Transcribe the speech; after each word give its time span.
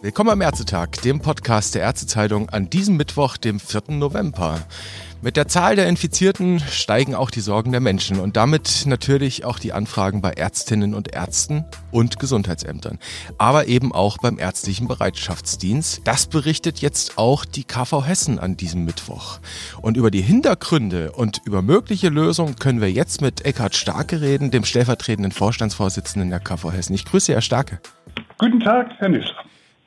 Willkommen 0.00 0.30
am 0.30 0.40
Ärztetag, 0.40 0.92
dem 1.04 1.20
Podcast 1.20 1.74
der 1.74 1.82
Ärztezeitung 1.82 2.48
an 2.48 2.70
diesem 2.70 2.96
Mittwoch, 2.96 3.36
dem 3.36 3.60
4. 3.60 3.82
November. 3.88 4.60
Mit 5.22 5.36
der 5.36 5.48
Zahl 5.48 5.76
der 5.76 5.88
Infizierten 5.88 6.60
steigen 6.60 7.14
auch 7.14 7.30
die 7.30 7.40
Sorgen 7.40 7.72
der 7.72 7.80
Menschen 7.80 8.20
und 8.20 8.36
damit 8.36 8.84
natürlich 8.86 9.44
auch 9.44 9.58
die 9.58 9.72
Anfragen 9.72 10.20
bei 10.20 10.32
Ärztinnen 10.32 10.94
und 10.94 11.14
Ärzten 11.14 11.64
und 11.90 12.18
Gesundheitsämtern, 12.18 12.98
aber 13.38 13.66
eben 13.66 13.92
auch 13.92 14.18
beim 14.18 14.38
ärztlichen 14.38 14.88
Bereitschaftsdienst. 14.88 16.02
Das 16.04 16.26
berichtet 16.26 16.80
jetzt 16.80 17.16
auch 17.16 17.46
die 17.46 17.64
KV 17.64 18.04
Hessen 18.04 18.38
an 18.38 18.58
diesem 18.58 18.84
Mittwoch. 18.84 19.38
Und 19.80 19.96
über 19.96 20.10
die 20.10 20.20
Hintergründe 20.20 21.12
und 21.12 21.40
über 21.46 21.62
mögliche 21.62 22.10
Lösungen 22.10 22.56
können 22.56 22.82
wir 22.82 22.92
jetzt 22.92 23.22
mit 23.22 23.44
Eckhard 23.44 23.74
Starke 23.74 24.20
reden, 24.20 24.50
dem 24.50 24.64
stellvertretenden 24.64 25.32
Vorstandsvorsitzenden 25.32 26.28
der 26.28 26.40
KV 26.40 26.72
Hessen. 26.72 26.94
Ich 26.94 27.06
grüße 27.06 27.32
Herr 27.32 27.42
Starke. 27.42 27.80
Guten 28.38 28.60
Tag, 28.60 28.90
Herr 28.98 29.08
Nisser. 29.08 29.34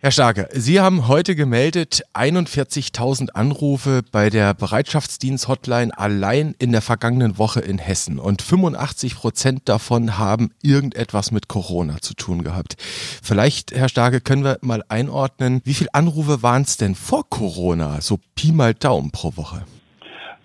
Herr 0.01 0.11
Starke, 0.11 0.47
Sie 0.53 0.79
haben 0.79 1.09
heute 1.09 1.35
gemeldet 1.35 2.03
41.000 2.13 3.31
Anrufe 3.31 4.01
bei 4.13 4.29
der 4.29 4.53
Bereitschaftsdienst-Hotline 4.53 5.91
allein 5.97 6.55
in 6.57 6.71
der 6.71 6.81
vergangenen 6.81 7.37
Woche 7.37 7.59
in 7.59 7.79
Hessen 7.79 8.17
und 8.17 8.41
85 8.41 9.15
Prozent 9.15 9.67
davon 9.67 10.17
haben 10.17 10.51
irgendetwas 10.61 11.31
mit 11.31 11.49
Corona 11.49 11.97
zu 11.99 12.13
tun 12.13 12.45
gehabt. 12.45 12.77
Vielleicht, 13.21 13.73
Herr 13.73 13.89
Starke, 13.89 14.21
können 14.21 14.45
wir 14.45 14.57
mal 14.61 14.85
einordnen, 14.87 15.59
wie 15.65 15.73
viele 15.73 15.93
Anrufe 15.93 16.41
waren 16.41 16.61
es 16.61 16.77
denn 16.77 16.95
vor 16.95 17.29
Corona, 17.29 17.99
so 17.99 18.21
Pi 18.35 18.53
mal 18.53 18.73
Daumen 18.73 19.11
pro 19.11 19.35
Woche? 19.35 19.65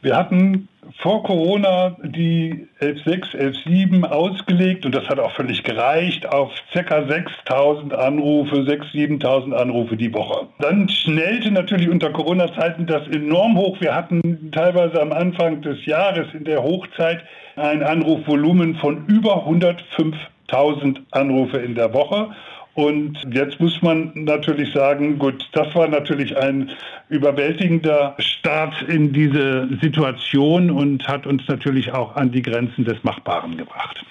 Wir 0.05 0.19
hatten 0.19 0.69
vor 0.99 1.23
Corona 1.23 1.97
die 2.03 2.69
11.6, 2.83 3.35
11.7 3.65 4.05
ausgelegt 4.05 4.85
und 4.85 4.95
das 4.95 5.09
hat 5.09 5.19
auch 5.19 5.33
völlig 5.33 5.63
gereicht 5.63 6.27
auf 6.27 6.53
ca. 6.75 6.99
6.000 6.99 7.95
Anrufe, 7.95 8.57
6.000, 8.57 9.23
7.000 9.23 9.53
Anrufe 9.55 9.97
die 9.97 10.13
Woche. 10.13 10.49
Dann 10.59 10.91
schnellte 10.91 11.51
natürlich 11.51 11.89
unter 11.89 12.11
Corona-Zeiten 12.11 12.85
das 12.85 13.09
enorm 13.09 13.57
hoch. 13.57 13.81
Wir 13.81 13.95
hatten 13.95 14.51
teilweise 14.53 15.01
am 15.01 15.11
Anfang 15.11 15.63
des 15.63 15.87
Jahres 15.87 16.27
in 16.35 16.45
der 16.45 16.63
Hochzeit 16.63 17.23
ein 17.57 17.83
Anrufvolumen 17.83 18.75
von 18.75 19.07
über 19.07 19.47
105.000 19.47 20.99
Anrufe 21.13 21.57
in 21.57 21.75
der 21.75 21.95
Woche. 21.95 22.29
Und 22.75 23.19
jetzt 23.31 23.61
muss 23.61 23.81
man 23.83 24.11
natürlich 24.15 24.73
sagen, 24.73 25.19
gut, 25.19 25.49
das 25.53 25.73
war 25.75 25.87
natürlich 25.87 26.37
ein 26.37 26.71
überwältigender 27.09 28.17
Start 28.19 28.83
in 28.89 29.13
diese 29.13 29.69
Situation 29.81 30.71
und 30.71 31.07
hat 31.07 31.27
uns 31.27 31.43
natürlich 31.47 31.93
auch 31.93 32.17
an 32.17 32.33
die 32.33 32.43
Grenzen 32.43 32.85
des 32.85 33.03
Machbaren 33.05 33.57
gebracht. 33.57 34.05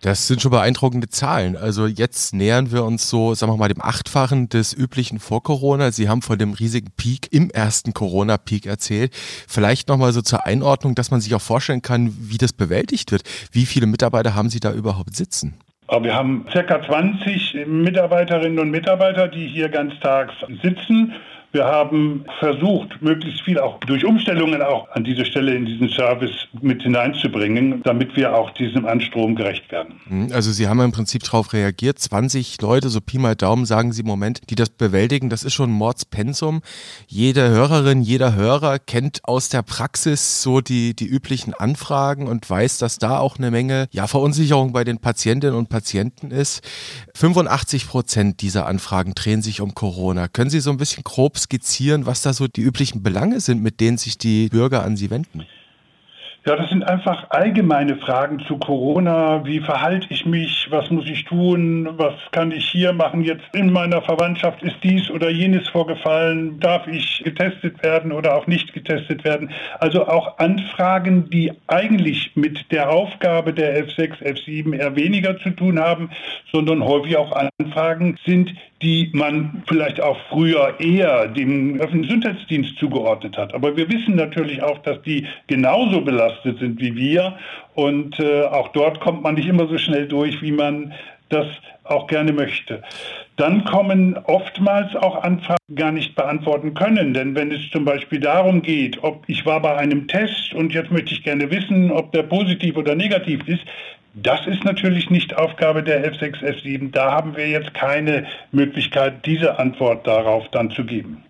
Das 0.00 0.28
sind 0.28 0.40
schon 0.40 0.52
beeindruckende 0.52 1.08
Zahlen. 1.08 1.56
Also 1.56 1.86
jetzt 1.86 2.32
nähern 2.32 2.70
wir 2.70 2.84
uns 2.84 3.10
so, 3.10 3.34
sagen 3.34 3.52
wir 3.52 3.56
mal, 3.56 3.68
dem 3.68 3.82
Achtfachen 3.82 4.48
des 4.48 4.72
üblichen 4.72 5.18
vor 5.18 5.42
Corona. 5.42 5.90
Sie 5.90 6.08
haben 6.08 6.22
von 6.22 6.38
dem 6.38 6.52
riesigen 6.52 6.92
Peak 6.96 7.32
im 7.32 7.50
ersten 7.50 7.94
Corona-Peak 7.94 8.66
erzählt. 8.66 9.12
Vielleicht 9.48 9.88
nochmal 9.88 10.12
so 10.12 10.22
zur 10.22 10.46
Einordnung, 10.46 10.94
dass 10.94 11.10
man 11.10 11.20
sich 11.20 11.34
auch 11.34 11.40
vorstellen 11.40 11.82
kann, 11.82 12.16
wie 12.16 12.38
das 12.38 12.52
bewältigt 12.52 13.10
wird. 13.10 13.22
Wie 13.50 13.66
viele 13.66 13.86
Mitarbeiter 13.86 14.36
haben 14.36 14.50
Sie 14.50 14.60
da 14.60 14.72
überhaupt 14.72 15.16
sitzen? 15.16 15.58
Wir 15.90 16.14
haben 16.14 16.44
ca. 16.52 16.82
20 16.82 17.66
Mitarbeiterinnen 17.66 18.58
und 18.58 18.70
Mitarbeiter, 18.70 19.26
die 19.26 19.46
hier 19.46 19.70
ganztags 19.70 20.34
sitzen. 20.62 21.14
Wir 21.50 21.64
haben 21.64 22.26
versucht, 22.40 23.00
möglichst 23.00 23.40
viel 23.40 23.58
auch 23.58 23.80
durch 23.80 24.04
Umstellungen 24.04 24.60
auch 24.60 24.86
an 24.90 25.02
diese 25.02 25.24
Stelle 25.24 25.54
in 25.54 25.64
diesen 25.64 25.88
Service 25.88 26.46
mit 26.60 26.82
hineinzubringen, 26.82 27.82
damit 27.84 28.14
wir 28.16 28.34
auch 28.34 28.50
diesem 28.50 28.84
Anstrom 28.84 29.34
gerecht 29.34 29.72
werden. 29.72 29.98
Mhm, 30.06 30.30
also 30.32 30.52
Sie 30.52 30.68
haben 30.68 30.80
im 30.80 30.92
Prinzip 30.92 31.22
darauf 31.22 31.54
reagiert. 31.54 31.98
20 31.98 32.60
Leute, 32.60 32.90
so 32.90 33.00
Pi 33.00 33.18
mal 33.18 33.34
Daumen, 33.34 33.64
sagen 33.64 33.92
Sie 33.92 34.02
im 34.02 34.06
Moment, 34.06 34.50
die 34.50 34.56
das 34.56 34.68
bewältigen. 34.68 35.30
Das 35.30 35.42
ist 35.42 35.54
schon 35.54 35.70
Mordspensum. 35.70 36.60
Jede 37.06 37.48
Hörerin, 37.48 38.02
jeder 38.02 38.34
Hörer 38.34 38.78
kennt 38.78 39.20
aus 39.24 39.48
der 39.48 39.62
Praxis 39.62 40.42
so 40.42 40.60
die, 40.60 40.94
die 40.94 41.06
üblichen 41.06 41.54
Anfragen 41.54 42.26
und 42.26 42.48
weiß, 42.48 42.76
dass 42.76 42.98
da 42.98 43.18
auch 43.18 43.38
eine 43.38 43.50
Menge 43.50 43.88
ja, 43.90 44.06
Verunsicherung 44.06 44.74
bei 44.74 44.84
den 44.84 44.98
Patientinnen 44.98 45.56
und 45.56 45.70
Patienten 45.70 46.30
ist. 46.30 46.62
85 47.14 47.88
Prozent 47.88 48.42
dieser 48.42 48.66
Anfragen 48.66 49.14
drehen 49.14 49.40
sich 49.40 49.62
um 49.62 49.74
Corona. 49.74 50.28
Können 50.28 50.50
Sie 50.50 50.60
so 50.60 50.70
ein 50.70 50.76
bisschen 50.76 51.04
grob 51.04 51.37
skizzieren, 51.38 52.06
was 52.06 52.22
da 52.22 52.32
so 52.32 52.46
die 52.46 52.62
üblichen 52.62 53.02
Belange 53.02 53.40
sind, 53.40 53.62
mit 53.62 53.80
denen 53.80 53.98
sich 53.98 54.18
die 54.18 54.48
Bürger 54.48 54.84
an 54.84 54.96
Sie 54.96 55.10
wenden? 55.10 55.44
Ja, 56.48 56.56
das 56.56 56.70
sind 56.70 56.82
einfach 56.82 57.28
allgemeine 57.28 57.96
Fragen 57.96 58.38
zu 58.46 58.56
Corona. 58.56 59.44
Wie 59.44 59.60
verhalte 59.60 60.06
ich 60.08 60.24
mich? 60.24 60.68
Was 60.70 60.88
muss 60.88 61.04
ich 61.06 61.26
tun? 61.26 61.86
Was 61.98 62.14
kann 62.30 62.52
ich 62.52 62.66
hier 62.70 62.94
machen? 62.94 63.22
Jetzt 63.22 63.44
in 63.52 63.70
meiner 63.70 64.00
Verwandtschaft 64.00 64.62
ist 64.62 64.76
dies 64.82 65.10
oder 65.10 65.28
jenes 65.28 65.68
vorgefallen. 65.68 66.58
Darf 66.58 66.86
ich 66.86 67.22
getestet 67.22 67.82
werden 67.82 68.12
oder 68.12 68.34
auch 68.34 68.46
nicht 68.46 68.72
getestet 68.72 69.24
werden? 69.24 69.50
Also 69.78 70.06
auch 70.06 70.38
Anfragen, 70.38 71.28
die 71.28 71.52
eigentlich 71.66 72.30
mit 72.34 72.72
der 72.72 72.88
Aufgabe 72.88 73.52
der 73.52 73.86
F6, 73.86 74.22
F7 74.22 74.74
eher 74.74 74.96
weniger 74.96 75.38
zu 75.40 75.50
tun 75.50 75.78
haben, 75.78 76.08
sondern 76.50 76.82
häufig 76.82 77.18
auch 77.18 77.32
Anfragen 77.58 78.16
sind, 78.24 78.54
die 78.82 79.10
man 79.12 79.62
vielleicht 79.66 80.00
auch 80.00 80.16
früher 80.28 80.78
eher 80.78 81.26
dem 81.28 81.80
öffentlichen 81.80 82.20
Gesundheitsdienst 82.20 82.78
zugeordnet 82.78 83.36
hat. 83.36 83.52
Aber 83.54 83.76
wir 83.76 83.90
wissen 83.90 84.14
natürlich 84.14 84.62
auch, 84.62 84.78
dass 84.78 85.02
die 85.02 85.26
genauso 85.48 86.00
belastet 86.00 86.58
sind 86.60 86.80
wie 86.80 86.94
wir. 86.94 87.36
Und 87.74 88.18
äh, 88.20 88.42
auch 88.42 88.68
dort 88.68 89.00
kommt 89.00 89.22
man 89.22 89.34
nicht 89.34 89.48
immer 89.48 89.66
so 89.66 89.78
schnell 89.78 90.06
durch, 90.06 90.40
wie 90.42 90.52
man 90.52 90.92
das 91.28 91.46
auch 91.84 92.06
gerne 92.06 92.32
möchte. 92.32 92.82
Dann 93.36 93.64
kommen 93.64 94.16
oftmals 94.24 94.94
auch 94.96 95.22
Anfragen 95.22 95.58
gar 95.74 95.92
nicht 95.92 96.14
beantworten 96.14 96.74
können. 96.74 97.14
Denn 97.14 97.34
wenn 97.34 97.50
es 97.50 97.70
zum 97.70 97.84
Beispiel 97.84 98.20
darum 98.20 98.62
geht, 98.62 99.02
ob 99.02 99.24
ich 99.28 99.44
war 99.44 99.60
bei 99.60 99.76
einem 99.76 100.08
Test 100.08 100.54
und 100.54 100.72
jetzt 100.72 100.90
möchte 100.90 101.12
ich 101.12 101.22
gerne 101.22 101.50
wissen, 101.50 101.90
ob 101.90 102.12
der 102.12 102.22
positiv 102.22 102.76
oder 102.76 102.94
negativ 102.94 103.46
ist, 103.46 103.62
das 104.22 104.46
ist 104.46 104.64
natürlich 104.64 105.10
nicht 105.10 105.36
Aufgabe 105.36 105.82
der 105.82 106.12
F6, 106.12 106.42
F7. 106.42 106.90
Da 106.90 107.12
haben 107.12 107.36
wir 107.36 107.48
jetzt 107.48 107.74
keine 107.74 108.26
Möglichkeit, 108.52 109.26
diese 109.26 109.58
Antwort 109.58 110.06
darauf 110.06 110.48
dann 110.50 110.70
zu 110.70 110.84
geben. 110.84 111.24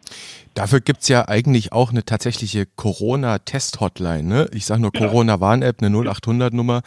Dafür 0.55 0.81
gibt 0.81 1.03
es 1.03 1.09
ja 1.09 1.29
eigentlich 1.29 1.73
auch 1.73 1.91
eine 1.91 2.05
tatsächliche 2.05 2.67
Corona-Test-Hotline. 2.67 4.25
Ne? 4.25 4.49
Ich 4.53 4.67
sage 4.67 4.81
nur 4.81 4.91
ja. 4.93 5.07
Corona-Warn-App, 5.07 5.81
eine 5.81 5.97
0800-Nummer. 5.97 6.83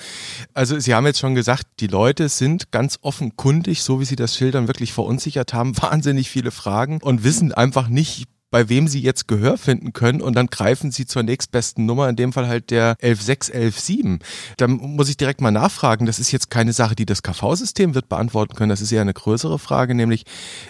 Also 0.54 0.78
Sie 0.78 0.94
haben 0.94 1.06
jetzt 1.06 1.20
schon 1.20 1.36
gesagt, 1.36 1.64
die 1.80 1.88
Leute 1.88 2.28
sind 2.28 2.72
ganz 2.72 3.00
offenkundig, 3.02 3.82
so 3.82 4.02
wie 4.02 4.06
Sie 4.06 4.18
das 4.18 4.36
schildern, 4.36 4.68
wirklich 4.68 4.92
verunsichert 4.92 5.54
haben, 5.54 5.78
wahnsinnig 5.82 6.30
viele 6.30 6.52
Fragen 6.52 7.00
und 7.02 7.24
wissen 7.24 7.54
einfach 7.54 7.88
nicht, 7.88 8.28
bei 8.52 8.70
wem 8.70 8.88
sie 8.88 9.00
jetzt 9.00 9.28
Gehör 9.28 9.58
finden 9.58 9.94
können 9.94 10.22
und 10.22 10.36
dann 10.36 10.48
greifen 10.48 10.92
sie 10.92 11.06
zur 11.06 11.24
nächstbesten 11.24 11.86
Nummer, 11.86 12.10
in 12.10 12.16
dem 12.18 12.34
Fall 12.34 12.48
halt 12.48 12.70
der 12.70 12.98
116, 13.02 13.56
117. 13.56 14.20
Da 14.58 14.68
muss 14.68 15.10
ich 15.10 15.18
direkt 15.18 15.42
mal 15.42 15.52
nachfragen, 15.52 16.06
das 16.06 16.20
ist 16.20 16.32
jetzt 16.32 16.50
keine 16.50 16.74
Sache, 16.74 16.96
die 16.96 17.06
das 17.06 17.24
KV-System 17.24 17.96
wird 17.96 18.10
beantworten 18.10 18.56
können, 18.56 18.70
das 18.70 18.82
ist 18.82 18.92
eher 18.92 19.02
eine 19.02 19.14
größere 19.14 19.58
Frage, 19.58 19.96
nämlich 19.96 20.26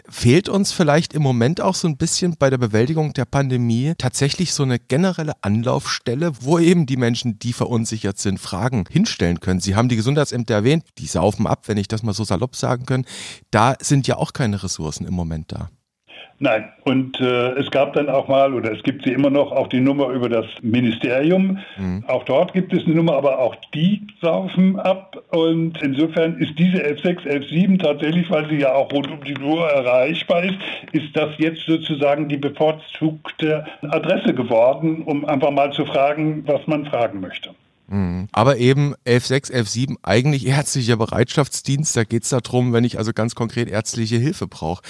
fehlt 0.08 0.48
uns 0.48 0.72
vielleicht 0.72 1.14
im 1.14 1.24
Moment 1.24 1.60
auch 1.60 1.76
so 1.76 1.88
ein 1.88 1.98
bisschen 1.98 2.36
bei 2.38 2.50
der 2.50 2.60
Bewältigung 2.60 3.14
der 3.14 3.26
Pandemie 3.26 3.94
tatsächlich 3.98 4.54
so 4.54 4.64
eine 4.64 4.80
generelle 4.80 5.34
Anlaufstelle, 5.42 6.32
wo 6.42 6.60
eben 6.60 6.86
die 6.86 6.98
Menschen, 6.98 7.40
die 7.40 7.54
verunsichert 7.54 8.20
sind, 8.20 8.40
Fragen 8.40 8.86
hinstellen 8.90 9.40
können. 9.40 9.60
Sie 9.60 9.76
haben 9.76 9.90
die 9.90 9.96
Gesundheitsämter 9.96 10.54
erwähnt, 10.54 10.86
die 11.00 11.08
saufen 11.08 11.48
ab, 11.48 11.68
wenn 11.68 11.78
ich 11.78 11.88
das 11.88 12.04
mal 12.04 12.14
so 12.14 12.24
salopp 12.24 12.56
sagen 12.56 12.86
kann. 12.86 13.06
Da 13.50 13.76
sind 13.82 14.08
ja 14.08 14.18
auch 14.18 14.34
keine 14.34 14.62
Ressourcen 14.64 15.06
im 15.06 15.14
Moment 15.14 15.52
da. 15.52 15.70
Nein, 16.44 16.70
und 16.86 17.22
äh, 17.22 17.52
es 17.52 17.70
gab 17.70 17.94
dann 17.94 18.10
auch 18.10 18.28
mal, 18.28 18.56
oder 18.56 18.72
es 18.72 18.82
gibt 18.82 19.04
sie 19.04 19.12
immer 19.12 19.30
noch, 19.30 19.52
auch 19.52 19.68
die 19.68 19.80
Nummer 19.80 20.08
über 20.08 20.28
das 20.28 20.48
Ministerium. 20.64 21.60
Mhm. 21.78 22.04
Auch 22.08 22.24
dort 22.24 22.54
gibt 22.54 22.74
es 22.74 22.84
eine 22.84 22.96
Nummer, 22.96 23.14
aber 23.14 23.38
auch 23.38 23.56
die 23.76 24.08
saufen 24.24 24.80
ab. 24.80 25.22
Und 25.30 25.80
insofern 25.84 26.40
ist 26.40 26.58
diese 26.58 26.80
F6, 26.80 27.28
F7 27.28 27.80
tatsächlich, 27.80 28.28
weil 28.32 28.50
sie 28.50 28.56
ja 28.56 28.74
auch 28.74 28.92
rund 28.92 29.12
um 29.12 29.24
die 29.24 29.38
Uhr 29.38 29.70
erreichbar 29.70 30.44
ist, 30.44 30.58
ist 30.94 31.16
das 31.16 31.30
jetzt 31.38 31.64
sozusagen 31.68 32.28
die 32.28 32.38
bevorzugte 32.38 33.64
Adresse 33.84 34.34
geworden, 34.34 35.04
um 35.04 35.26
einfach 35.26 35.52
mal 35.52 35.72
zu 35.74 35.86
fragen, 35.86 36.42
was 36.48 36.66
man 36.66 36.88
fragen 36.88 37.20
möchte. 37.20 37.52
Mhm. 37.92 38.30
Aber 38.32 38.58
eben 38.58 38.96
11.6, 39.06 39.52
11.7 39.52 39.96
eigentlich 40.02 40.48
ärztlicher 40.48 40.96
Bereitschaftsdienst. 40.96 41.96
Da 41.96 42.06
geht 42.06 42.24
es 42.24 42.30
darum, 42.30 42.72
wenn 42.72 42.86
ich 42.86 42.98
also 42.98 43.12
ganz 43.12 43.36
konkret 43.36 43.68
ärztliche 43.68 44.18
Hilfe 44.18 44.48
brauche. 44.48 44.82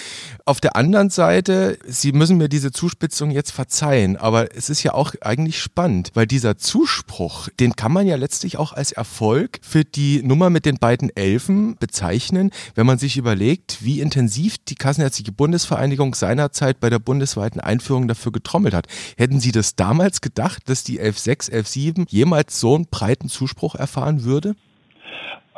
Auf 0.45 0.61
der 0.61 0.75
anderen 0.75 1.09
Seite, 1.09 1.79
Sie 1.87 2.11
müssen 2.11 2.37
mir 2.37 2.47
diese 2.47 2.71
Zuspitzung 2.71 3.31
jetzt 3.31 3.51
verzeihen, 3.51 4.17
aber 4.17 4.55
es 4.55 4.69
ist 4.69 4.83
ja 4.83 4.93
auch 4.93 5.15
eigentlich 5.21 5.59
spannend, 5.59 6.11
weil 6.13 6.27
dieser 6.27 6.57
Zuspruch, 6.57 7.49
den 7.59 7.75
kann 7.75 7.91
man 7.91 8.05
ja 8.05 8.17
letztlich 8.17 8.57
auch 8.57 8.73
als 8.73 8.91
Erfolg 8.91 9.59
für 9.63 9.83
die 9.83 10.21
Nummer 10.21 10.51
mit 10.51 10.65
den 10.65 10.77
beiden 10.77 11.09
Elfen 11.15 11.77
bezeichnen, 11.77 12.51
wenn 12.75 12.85
man 12.85 12.99
sich 12.99 13.17
überlegt, 13.17 13.79
wie 13.81 13.99
intensiv 13.99 14.57
die 14.59 14.75
Kassenärztliche 14.75 15.31
Bundesvereinigung 15.31 16.13
seinerzeit 16.13 16.79
bei 16.79 16.91
der 16.91 16.99
bundesweiten 16.99 17.59
Einführung 17.59 18.07
dafür 18.07 18.31
getrommelt 18.31 18.75
hat. 18.75 18.87
Hätten 19.17 19.39
Sie 19.39 19.51
das 19.51 19.75
damals 19.75 20.21
gedacht, 20.21 20.69
dass 20.69 20.83
die 20.83 21.01
11.6, 21.01 21.51
11.7 21.51 22.05
jemals 22.07 22.59
so 22.59 22.77
ein 22.77 22.90
breiten 22.91 23.29
Zuspruch 23.29 23.75
erfahren 23.75 24.23
würde? 24.23 24.55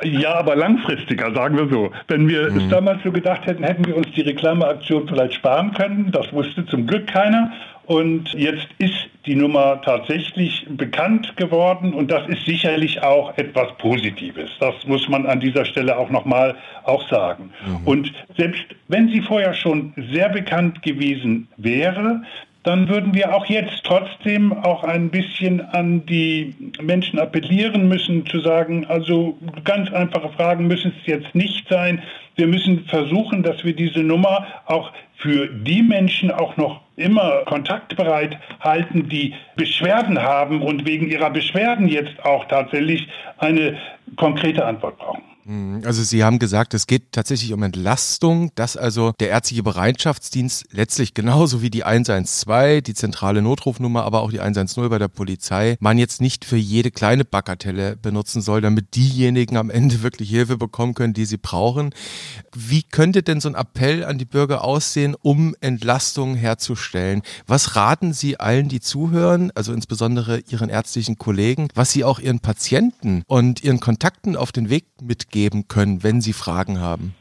Ja, 0.02 0.36
aber 0.36 0.56
langfristiger, 0.56 1.34
sagen 1.34 1.58
wir 1.58 1.70
so. 1.70 1.92
Wenn 2.08 2.28
wir 2.28 2.52
mhm. 2.52 2.58
es 2.58 2.70
damals 2.70 3.04
so 3.04 3.12
gedacht 3.12 3.46
hätten, 3.46 3.64
hätten 3.64 3.86
wir 3.86 3.96
uns 3.96 4.08
die 4.16 4.22
Reklameaktion 4.22 5.08
vielleicht 5.08 5.36
sparen 5.36 5.72
können. 5.74 6.12
Das 6.12 6.32
wusste 6.34 6.66
zum 6.66 6.88
Glück 6.88 7.08
keiner. 7.08 7.52
Und 7.86 8.34
jetzt 8.34 8.68
ist 8.78 9.10
die 9.26 9.36
Nummer 9.36 9.82
tatsächlich 9.82 10.66
bekannt 10.70 11.36
geworden 11.36 11.94
und 11.94 12.10
das 12.12 12.28
ist 12.30 12.46
sicherlich 12.46 13.04
auch 13.04 13.38
etwas 13.38 13.78
Positives. 13.78 14.50
Das 14.60 14.76
muss 14.88 15.08
man 15.10 15.26
an 15.26 15.42
dieser 15.42 15.66
Stelle 15.66 15.98
auch 15.98 16.10
nochmal 16.10 16.56
auch 16.86 17.08
sagen. 17.10 17.52
Mhm. 17.66 17.88
Und 17.88 18.14
selbst 18.38 18.64
wenn 18.88 19.10
sie 19.10 19.22
vorher 19.22 19.54
schon 19.54 19.94
sehr 20.12 20.30
bekannt 20.30 20.82
gewesen 20.82 21.50
wäre, 21.58 22.22
dann 22.64 22.88
würden 22.88 23.14
wir 23.14 23.36
auch 23.36 23.46
jetzt 23.46 23.84
trotzdem 23.84 24.54
auch 24.54 24.84
ein 24.84 25.10
bisschen 25.10 25.62
an 25.62 26.06
die 26.06 26.56
Menschen 26.82 27.20
appellieren 27.20 27.90
müssen, 27.90 28.26
zu 28.26 28.40
sagen, 28.40 28.86
also 28.86 29.38
ganz 29.66 29.92
einfache 29.92 30.30
Fragen 30.30 30.68
müssen 30.68 30.94
es 31.00 31.06
jetzt 31.06 31.36
nicht 31.36 31.68
sein. 31.68 32.02
Wir 32.36 32.48
müssen 32.48 32.86
versuchen, 32.86 33.44
dass 33.44 33.64
wir 33.64 33.76
diese 33.76 34.00
Nummer 34.00 34.48
auch 34.66 34.92
für 35.18 35.48
die 35.48 35.84
Menschen 35.84 36.32
auch 36.32 36.58
noch 36.58 36.82
immer 36.96 37.44
kontaktbereit 37.46 38.38
halten, 38.62 39.10
die 39.10 39.34
Beschwerden 39.56 40.22
haben 40.22 40.62
und 40.62 40.88
wegen 40.88 41.10
ihrer 41.10 41.30
Beschwerden 41.30 41.88
jetzt 41.88 42.24
auch 42.24 42.46
tatsächlich 42.46 43.08
eine 43.40 43.78
konkrete 44.16 44.66
Antwort 44.66 44.98
brauchen. 44.98 45.33
Mhm. 45.46 45.82
Also 45.86 46.04
Sie 46.04 46.24
haben 46.24 46.40
gesagt, 46.40 46.74
es 46.74 46.88
geht 46.88 47.12
tatsächlich 47.12 47.54
um 47.54 47.64
Entlastung, 47.64 48.52
dass 48.56 48.78
also 48.78 49.14
der 49.20 49.30
ärztliche 49.30 49.64
Bereitschaftsdienst 49.64 50.66
letztlich 50.72 51.14
genauso 51.14 51.62
wie 51.62 51.70
die 51.70 51.84
112, 51.84 52.82
die 52.84 52.94
zentrale 52.94 53.42
Notrufnummer, 53.42 54.04
aber 54.04 54.22
auch 54.22 54.32
die 54.32 54.40
110 54.40 54.90
bei 54.90 55.00
der 55.00 55.08
Polizei, 55.08 55.78
man 55.80 55.98
jetzt 55.98 56.22
nicht 56.22 56.46
für 56.46 56.58
jede 56.58 56.92
kleine 56.92 57.26
Bagatelle 57.26 57.98
benutzen 57.98 58.42
soll, 58.42 58.62
damit 58.62 58.96
diejenigen 58.96 59.58
am 59.58 59.70
Ende 59.70 60.02
wirklich 60.02 60.30
Hilfe 60.30 60.58
bekommen 60.58 60.94
können, 60.94 61.14
die 61.14 61.26
sie 61.26 61.38
brauchen. 61.38 61.94
Wie 62.56 62.84
könnte 62.84 63.24
denn 63.24 63.42
so 63.42 63.50
ein 63.50 63.56
Appell 63.56 64.06
an 64.06 64.18
die 64.18 64.26
Bürger 64.26 64.64
aussehen, 64.64 65.16
um 65.22 65.56
Entlastung 65.60 66.36
herzustellen? 66.36 67.22
Was 67.48 67.76
raten 67.76 68.14
Sie 68.14 68.40
allen, 68.40 68.70
die 68.70 68.80
zuhören, 68.80 69.52
also 69.56 69.74
insbesondere 69.74 70.40
Ihren 70.50 70.70
ärztlichen 70.70 71.18
Kollegen, 71.18 71.68
was 71.76 71.92
Sie 71.92 72.04
auch 72.04 72.20
Ihren 72.20 72.40
Patienten 72.40 73.24
und 73.28 73.64
Ihren 73.64 73.80
Kontakten 73.80 74.36
auf 74.36 74.52
den 74.52 74.70
Weg 74.70 74.86
mitgeben? 75.02 75.33
Geben 75.34 75.68
können, 75.68 76.04
wenn 76.04 76.22
Sie 76.22 76.32
Fragen 76.32 76.80
haben? 76.80 77.16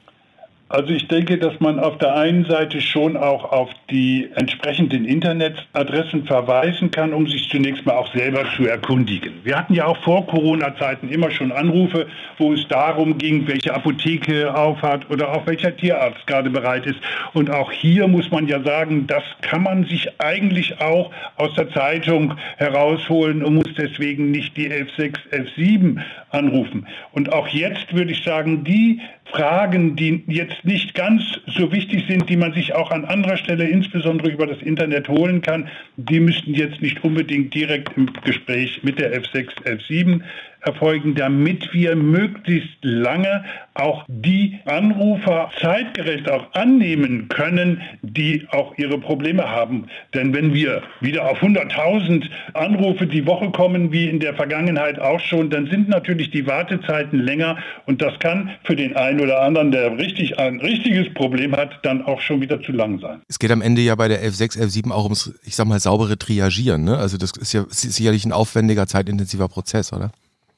Also 0.72 0.94
ich 0.94 1.06
denke, 1.06 1.36
dass 1.36 1.60
man 1.60 1.78
auf 1.78 1.98
der 1.98 2.14
einen 2.16 2.46
Seite 2.46 2.80
schon 2.80 3.14
auch 3.18 3.44
auf 3.52 3.68
die 3.90 4.30
entsprechenden 4.36 5.04
Internetadressen 5.04 6.24
verweisen 6.24 6.90
kann, 6.90 7.12
um 7.12 7.26
sich 7.26 7.50
zunächst 7.50 7.84
mal 7.84 7.92
auch 7.92 8.10
selber 8.14 8.46
zu 8.56 8.66
erkundigen. 8.66 9.34
Wir 9.44 9.58
hatten 9.58 9.74
ja 9.74 9.84
auch 9.84 9.98
vor 9.98 10.26
Corona-Zeiten 10.26 11.10
immer 11.10 11.30
schon 11.30 11.52
Anrufe, 11.52 12.06
wo 12.38 12.54
es 12.54 12.66
darum 12.68 13.18
ging, 13.18 13.46
welche 13.46 13.74
Apotheke 13.74 14.54
aufhat 14.54 15.10
oder 15.10 15.34
auch 15.34 15.46
welcher 15.46 15.76
Tierarzt 15.76 16.26
gerade 16.26 16.48
bereit 16.48 16.86
ist. 16.86 17.00
Und 17.34 17.50
auch 17.50 17.70
hier 17.70 18.08
muss 18.08 18.30
man 18.30 18.48
ja 18.48 18.62
sagen, 18.62 19.06
das 19.06 19.24
kann 19.42 19.64
man 19.64 19.84
sich 19.84 20.08
eigentlich 20.22 20.80
auch 20.80 21.10
aus 21.36 21.52
der 21.52 21.70
Zeitung 21.72 22.32
herausholen 22.56 23.44
und 23.44 23.56
muss 23.56 23.74
deswegen 23.76 24.30
nicht 24.30 24.56
die 24.56 24.72
116, 24.72 25.12
117 25.32 26.00
anrufen. 26.30 26.86
Und 27.12 27.30
auch 27.30 27.48
jetzt 27.48 27.92
würde 27.94 28.12
ich 28.12 28.24
sagen, 28.24 28.64
die 28.64 29.02
Fragen, 29.26 29.96
die 29.96 30.22
jetzt 30.26 30.64
nicht 30.64 30.94
ganz 30.94 31.22
so 31.46 31.72
wichtig 31.72 32.04
sind, 32.06 32.28
die 32.28 32.36
man 32.36 32.52
sich 32.52 32.74
auch 32.74 32.90
an 32.90 33.04
anderer 33.04 33.36
Stelle 33.36 33.64
insbesondere 33.64 34.30
über 34.30 34.46
das 34.46 34.60
Internet 34.60 35.08
holen 35.08 35.40
kann, 35.40 35.68
die 35.96 36.20
müssten 36.20 36.54
jetzt 36.54 36.82
nicht 36.82 37.02
unbedingt 37.02 37.54
direkt 37.54 37.96
im 37.96 38.12
Gespräch 38.24 38.80
mit 38.82 38.98
der 38.98 39.18
F6, 39.22 39.48
F7 39.64 40.20
erfolgen, 40.62 41.14
damit 41.14 41.72
wir 41.72 41.96
möglichst 41.96 42.76
lange 42.82 43.44
auch 43.74 44.04
die 44.06 44.58
Anrufer 44.66 45.50
zeitgerecht 45.60 46.30
auch 46.30 46.52
annehmen 46.52 47.28
können, 47.28 47.80
die 48.02 48.46
auch 48.50 48.76
ihre 48.76 48.98
Probleme 48.98 49.48
haben. 49.48 49.86
Denn 50.14 50.34
wenn 50.34 50.52
wir 50.52 50.82
wieder 51.00 51.28
auf 51.30 51.42
100.000 51.42 52.26
Anrufe 52.54 53.06
die 53.06 53.26
Woche 53.26 53.50
kommen, 53.50 53.92
wie 53.92 54.08
in 54.08 54.20
der 54.20 54.34
Vergangenheit 54.34 54.98
auch 54.98 55.20
schon, 55.20 55.50
dann 55.50 55.68
sind 55.68 55.88
natürlich 55.88 56.30
die 56.30 56.46
Wartezeiten 56.46 57.18
länger 57.18 57.58
und 57.86 58.02
das 58.02 58.18
kann 58.18 58.50
für 58.64 58.76
den 58.76 58.94
einen 58.96 59.20
oder 59.20 59.40
anderen, 59.40 59.70
der 59.70 59.98
richtig 59.98 60.38
ein 60.38 60.60
richtiges 60.60 61.12
Problem 61.14 61.56
hat, 61.56 61.80
dann 61.82 62.02
auch 62.04 62.20
schon 62.20 62.40
wieder 62.40 62.60
zu 62.62 62.72
lang 62.72 63.00
sein. 63.00 63.22
Es 63.28 63.38
geht 63.38 63.50
am 63.50 63.62
Ende 63.62 63.80
ja 63.80 63.94
bei 63.94 64.08
der 64.08 64.22
11.6, 64.22 64.58
11.7 64.58 64.90
auch 64.92 65.04
ums, 65.04 65.34
ich 65.44 65.56
sag 65.56 65.66
mal, 65.66 65.80
saubere 65.80 66.18
Triagieren. 66.18 66.84
Ne? 66.84 66.96
Also 66.98 67.16
das 67.16 67.32
ist 67.32 67.52
ja 67.52 67.64
sicherlich 67.68 68.24
ein 68.24 68.32
aufwendiger, 68.32 68.86
zeitintensiver 68.86 69.48
Prozess, 69.48 69.92
oder? 69.92 70.12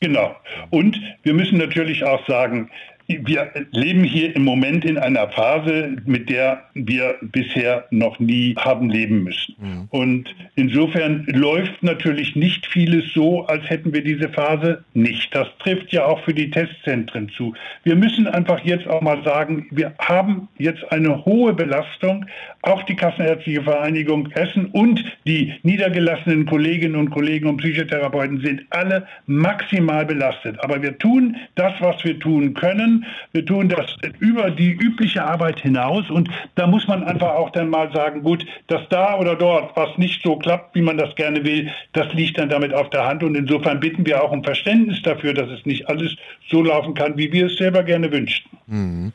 Genau. 0.05 0.37
Und 0.69 1.01
wir 1.23 1.33
müssen 1.33 1.56
natürlich 1.56 2.05
auch 2.05 2.29
sagen, 2.29 2.71
wir 3.06 3.51
leben 3.73 4.05
hier 4.05 4.35
im 4.35 4.45
Moment 4.45 4.85
in 4.85 4.97
einer 4.97 5.29
Phase, 5.29 5.97
mit 6.06 6.31
der 6.31 6.65
wir 6.75 7.17
bisher 7.21 7.85
noch 7.91 8.19
nie 8.19 8.55
haben 8.56 8.89
leben 8.89 9.25
müssen. 9.25 9.55
Mhm. 9.59 9.89
Und 9.91 10.35
insofern 10.55 11.27
läuft 11.27 11.83
natürlich 11.83 12.35
nicht 12.35 12.67
vieles 12.67 13.12
so, 13.12 13.45
als 13.47 13.69
hätten 13.69 13.93
wir 13.93 14.03
diese 14.03 14.29
Phase 14.31 14.85
nicht. 14.95 15.35
Das 15.35 15.49
trifft 15.59 15.93
ja 15.93 16.06
auch 16.06 16.25
für 16.25 16.33
die 16.33 16.51
Testzentren 16.51 17.29
zu. 17.31 17.55
Wir 17.83 17.97
müssen 17.97 18.27
einfach 18.27 18.61
jetzt 18.65 18.87
auch 18.89 19.03
mal 19.03 19.23
sagen, 19.23 19.67
wir 19.71 19.93
haben 19.99 20.49
jetzt 20.59 20.91
eine 20.91 21.25
hohe 21.25 21.53
Belastung. 21.53 22.25
Auch 22.62 22.83
die 22.85 22.97
Kassenärztliche 22.97 23.62
Vereinigung 23.62 24.31
Essen 24.33 24.67
und 24.67 25.05
die 25.27 25.53
niedergelassenen 25.62 26.47
Kolleginnen 26.47 26.97
und 26.97 27.11
Kollegen 27.11 27.49
und 27.49 27.59
Psychotherapeuten 27.59 28.41
sind 28.41 28.62
alle 28.71 29.06
maximal 29.27 30.06
belastet. 30.06 30.56
Aber 30.65 30.83
wir 30.83 30.97
tun 30.99 31.37
das, 31.55 31.75
was 31.81 32.03
wir 32.05 32.19
tun 32.19 32.55
können 32.55 32.94
wir 33.32 33.44
tun 33.44 33.69
das 33.69 33.96
über 34.19 34.50
die 34.50 34.70
übliche 34.70 35.25
Arbeit 35.25 35.61
hinaus 35.61 36.08
und 36.11 36.29
da 36.55 36.67
muss 36.67 36.87
man 36.87 37.02
einfach 37.05 37.35
auch 37.35 37.50
dann 37.50 37.69
mal 37.69 37.91
sagen, 37.93 38.23
gut, 38.23 38.44
dass 38.67 38.82
da 38.91 39.19
oder 39.19 39.35
dort 39.35 39.76
was 39.76 39.96
nicht 39.99 40.23
so 40.23 40.37
klappt, 40.37 40.75
wie 40.75 40.82
man 40.82 40.99
das 40.99 41.14
gerne 41.17 41.44
will, 41.44 41.70
das 41.93 42.12
liegt 42.12 42.38
dann 42.38 42.49
damit 42.49 42.73
auf 42.75 42.91
der 42.91 43.06
Hand 43.06 43.23
und 43.23 43.35
insofern 43.35 43.81
bitten 43.81 44.06
wir 44.06 44.23
auch 44.23 44.31
um 44.31 44.44
Verständnis 44.44 45.02
dafür, 45.02 45.35
dass 45.35 45.49
es 45.50 45.64
nicht 45.67 45.88
alles 45.88 46.14
so 46.50 46.62
laufen 46.62 46.94
kann, 46.94 47.17
wie 47.17 47.32
wir 47.32 47.46
es 47.46 47.56
selber 47.56 47.82
gerne 47.82 48.12
wünschten. 48.12 48.58
Mhm. 48.67 49.12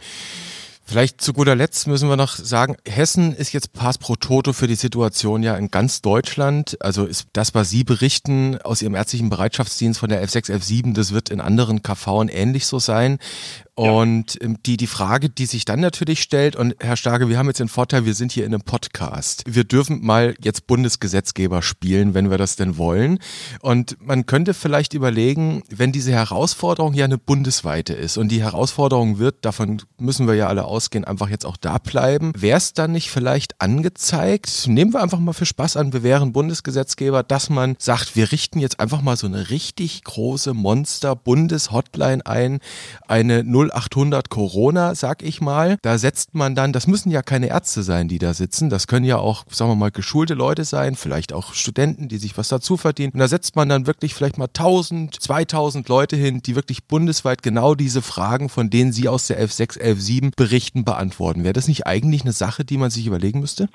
Vielleicht 0.90 1.22
zu 1.22 1.34
guter 1.34 1.56
Letzt 1.56 1.86
müssen 1.86 2.10
wir 2.10 2.18
noch 2.18 2.36
sagen, 2.36 2.76
Hessen 2.84 3.36
ist 3.36 3.54
jetzt 3.54 3.74
Pass 3.74 4.00
pro 4.00 4.16
Toto 4.16 4.54
für 4.54 4.66
die 4.66 4.74
Situation 4.74 5.44
ja 5.44 5.56
in 5.56 5.70
ganz 5.70 6.02
Deutschland. 6.02 6.78
Also 6.80 7.06
ist 7.06 7.28
das, 7.34 7.54
was 7.54 7.70
Sie 7.70 7.84
berichten 7.84 8.58
aus 8.64 8.82
Ihrem 8.82 8.96
ärztlichen 8.96 9.30
Bereitschaftsdienst 9.30 10.00
von 10.00 10.10
der 10.10 10.28
F6, 10.28 10.52
F7, 10.52 10.96
das 10.96 11.14
wird 11.14 11.30
in 11.30 11.42
anderen 11.42 11.84
KV 11.84 12.26
ähnlich 12.32 12.66
so 12.66 12.80
sein. 12.80 13.20
Und. 13.80 14.38
Ähm, 14.42 14.58
die, 14.66 14.78
die 14.78 14.88
Frage, 14.88 15.30
die 15.30 15.46
sich 15.46 15.66
dann 15.66 15.80
natürlich 15.80 16.22
stellt, 16.22 16.56
und 16.56 16.76
Herr 16.80 16.98
Starke, 16.98 17.30
wir 17.30 17.38
haben 17.38 17.48
jetzt 17.48 17.60
den 17.60 17.70
Vorteil, 17.70 18.06
wir 18.06 18.14
sind 18.14 18.32
hier 18.32 18.46
in 18.46 18.54
einem 18.54 18.64
Podcast. 18.64 19.44
Wir 19.48 19.64
dürfen 19.64 20.06
mal 20.06 20.36
jetzt 20.42 20.68
Bundesgesetzgeber 20.68 21.62
spielen, 21.62 22.14
wenn 22.14 22.30
wir 22.30 22.38
das 22.38 22.56
denn 22.56 22.78
wollen. 22.78 23.20
Und 23.62 23.98
man 24.00 24.26
könnte 24.26 24.54
vielleicht 24.54 24.94
überlegen, 24.94 25.64
wenn 25.70 25.92
diese 25.92 26.12
Herausforderung 26.12 26.94
ja 26.94 27.06
eine 27.06 27.18
bundesweite 27.18 27.94
ist 27.94 28.18
und 28.18 28.30
die 28.30 28.42
Herausforderung 28.42 29.20
wird, 29.20 29.46
davon 29.46 29.82
müssen 29.98 30.28
wir 30.28 30.36
ja 30.36 30.48
alle 30.48 30.66
ausgehen, 30.66 31.06
einfach 31.06 31.30
jetzt 31.30 31.46
auch 31.46 31.58
da 31.58 31.78
bleiben, 31.78 32.32
wäre 32.36 32.58
es 32.58 32.74
dann 32.74 32.92
nicht 32.92 33.10
vielleicht 33.10 33.62
angezeigt, 33.62 34.68
nehmen 34.68 34.94
wir 34.94 35.02
einfach 35.02 35.20
mal 35.20 35.34
für 35.34 35.46
Spaß 35.46 35.78
an, 35.78 35.94
wir 35.94 36.04
wären 36.04 36.34
Bundesgesetzgeber, 36.34 37.24
dass 37.24 37.50
man 37.50 37.76
sagt, 37.80 38.16
wir 38.16 38.32
richten 38.32 38.60
jetzt 38.60 38.80
einfach 38.80 39.02
mal 39.02 39.16
so 39.16 39.28
eine 39.28 39.50
richtig 39.50 40.04
große 40.04 40.54
Monster-Bundeshotline 40.54 42.26
ein, 42.26 42.60
eine 43.08 43.44
0 43.44 43.69
0800 43.74 44.30
Corona, 44.30 44.96
sag 44.96 45.24
ich 45.24 45.42
mal. 45.42 45.78
Da 45.82 45.98
setzt 45.98 46.36
man 46.36 46.56
dann, 46.56 46.74
das 46.74 46.88
müssen 46.88 47.12
ja 47.12 47.22
keine 47.22 47.48
Ärzte 47.48 47.84
sein, 47.84 48.08
die 48.08 48.20
da 48.20 48.34
sitzen. 48.34 48.70
Das 48.70 48.88
können 48.88 49.06
ja 49.06 49.18
auch, 49.18 49.46
sagen 49.50 49.72
wir 49.72 49.76
mal, 49.76 49.92
geschulte 49.92 50.34
Leute 50.34 50.66
sein, 50.66 50.96
vielleicht 50.96 51.34
auch 51.34 51.54
Studenten, 51.54 52.08
die 52.08 52.18
sich 52.18 52.38
was 52.38 52.48
dazu 52.48 52.78
verdienen. 52.78 53.14
Und 53.14 53.20
da 53.20 53.28
setzt 53.28 53.56
man 53.56 53.70
dann 53.70 53.88
wirklich 53.88 54.14
vielleicht 54.14 54.38
mal 54.38 54.46
1000, 54.46 55.22
2000 55.22 55.88
Leute 55.90 56.16
hin, 56.16 56.42
die 56.42 56.56
wirklich 56.56 56.86
bundesweit 56.86 57.44
genau 57.44 57.76
diese 57.76 58.02
Fragen, 58.02 58.50
von 58.50 58.70
denen 58.70 58.92
Sie 58.92 59.08
aus 59.08 59.28
der 59.28 59.38
116, 59.38 59.82
117 59.82 60.32
berichten, 60.36 60.84
beantworten. 60.86 61.44
Wäre 61.44 61.54
das 61.54 61.68
nicht 61.68 61.88
eigentlich 61.88 62.22
eine 62.22 62.34
Sache, 62.34 62.66
die 62.66 62.78
man 62.78 62.90
sich 62.90 63.06
überlegen 63.06 63.40
müsste? 63.40 63.70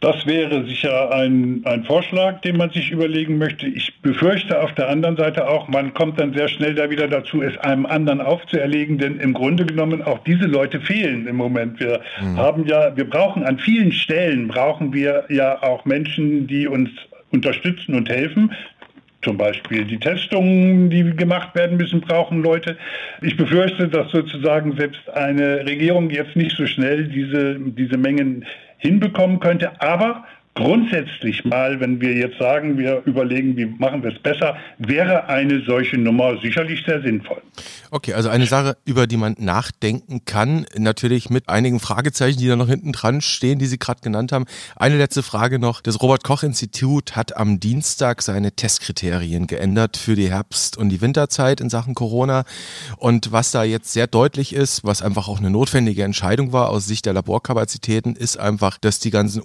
Das 0.00 0.26
wäre 0.26 0.64
sicher 0.64 1.12
ein, 1.12 1.62
ein 1.64 1.82
Vorschlag, 1.82 2.40
den 2.42 2.56
man 2.56 2.70
sich 2.70 2.92
überlegen 2.92 3.36
möchte. 3.36 3.66
Ich 3.66 4.00
befürchte 4.00 4.62
auf 4.62 4.72
der 4.74 4.88
anderen 4.88 5.16
Seite 5.16 5.48
auch, 5.48 5.66
man 5.66 5.92
kommt 5.92 6.20
dann 6.20 6.32
sehr 6.32 6.46
schnell 6.46 6.76
da 6.76 6.88
wieder 6.88 7.08
dazu, 7.08 7.42
es 7.42 7.58
einem 7.58 7.84
anderen 7.84 8.20
aufzuerlegen, 8.20 8.98
denn 8.98 9.18
im 9.18 9.32
Grunde 9.32 9.66
genommen 9.66 10.02
auch 10.02 10.20
diese 10.20 10.46
Leute 10.46 10.80
fehlen 10.80 11.26
im 11.26 11.34
Moment. 11.34 11.80
Wir 11.80 12.00
mhm. 12.20 12.36
haben 12.36 12.66
ja, 12.66 12.96
wir 12.96 13.10
brauchen 13.10 13.42
an 13.42 13.58
vielen 13.58 13.90
Stellen 13.90 14.46
brauchen 14.46 14.92
wir 14.92 15.24
ja 15.30 15.60
auch 15.64 15.84
Menschen, 15.84 16.46
die 16.46 16.68
uns 16.68 16.90
unterstützen 17.32 17.96
und 17.96 18.08
helfen. 18.08 18.52
Zum 19.22 19.36
Beispiel 19.36 19.84
die 19.84 19.98
Testungen, 19.98 20.90
die 20.90 21.02
gemacht 21.16 21.56
werden 21.56 21.76
müssen, 21.76 22.00
brauchen 22.00 22.40
Leute. 22.40 22.76
Ich 23.20 23.36
befürchte, 23.36 23.88
dass 23.88 24.12
sozusagen 24.12 24.76
selbst 24.76 25.10
eine 25.10 25.66
Regierung 25.66 26.08
jetzt 26.10 26.36
nicht 26.36 26.56
so 26.56 26.68
schnell 26.68 27.08
diese, 27.08 27.58
diese 27.58 27.98
Mengen 27.98 28.44
hinbekommen 28.78 29.40
könnte. 29.40 29.80
Aber 29.80 30.24
grundsätzlich 30.58 31.44
mal, 31.44 31.78
wenn 31.78 32.00
wir 32.00 32.14
jetzt 32.14 32.36
sagen, 32.38 32.78
wir 32.78 33.02
überlegen, 33.06 33.56
wie 33.56 33.66
machen 33.66 34.02
wir 34.02 34.12
es 34.12 34.18
besser, 34.18 34.56
wäre 34.78 35.28
eine 35.28 35.62
solche 35.64 35.96
Nummer 35.96 36.36
sicherlich 36.42 36.84
sehr 36.84 37.00
sinnvoll. 37.00 37.40
Okay, 37.92 38.12
also 38.14 38.28
eine 38.28 38.46
Sache, 38.46 38.76
über 38.84 39.06
die 39.06 39.16
man 39.16 39.36
nachdenken 39.38 40.24
kann, 40.24 40.66
natürlich 40.76 41.30
mit 41.30 41.48
einigen 41.48 41.78
Fragezeichen, 41.78 42.40
die 42.40 42.48
da 42.48 42.56
noch 42.56 42.68
hinten 42.68 42.90
dran 42.90 43.20
stehen, 43.20 43.60
die 43.60 43.66
Sie 43.66 43.78
gerade 43.78 44.00
genannt 44.00 44.32
haben. 44.32 44.46
Eine 44.74 44.98
letzte 44.98 45.22
Frage 45.22 45.60
noch. 45.60 45.80
Das 45.80 46.02
Robert 46.02 46.24
Koch 46.24 46.42
Institut 46.42 47.14
hat 47.14 47.36
am 47.36 47.60
Dienstag 47.60 48.20
seine 48.22 48.50
Testkriterien 48.50 49.46
geändert 49.46 49.96
für 49.96 50.16
die 50.16 50.28
Herbst- 50.28 50.76
und 50.76 50.88
die 50.88 51.00
Winterzeit 51.00 51.60
in 51.60 51.70
Sachen 51.70 51.94
Corona. 51.94 52.42
Und 52.96 53.30
was 53.30 53.52
da 53.52 53.62
jetzt 53.62 53.92
sehr 53.92 54.08
deutlich 54.08 54.52
ist, 54.52 54.82
was 54.82 55.02
einfach 55.02 55.28
auch 55.28 55.38
eine 55.38 55.50
notwendige 55.50 56.02
Entscheidung 56.02 56.52
war 56.52 56.70
aus 56.70 56.86
Sicht 56.86 57.06
der 57.06 57.12
Laborkapazitäten, 57.12 58.16
ist 58.16 58.38
einfach, 58.38 58.76
dass 58.76 58.98
die 58.98 59.10
ganzen 59.10 59.40